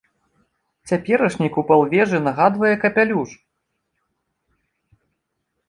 Цяперашні 0.91 1.49
купал 1.57 1.81
вежы 1.91 2.23
нагадвае 2.29 2.73
капялюш! 2.85 3.37